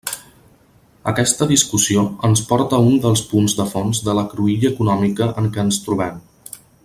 Aquesta 1.11 1.47
discussió 1.51 2.05
ens 2.29 2.41
porta 2.53 2.79
a 2.79 2.87
un 2.87 2.97
dels 3.05 3.23
punts 3.33 3.57
de 3.61 3.69
fons 3.75 4.03
de 4.09 4.19
la 4.21 4.25
cruïlla 4.33 4.73
econòmica 4.75 5.29
en 5.43 5.53
què 5.59 5.63
ens 5.67 5.83
trobem. 5.89 6.19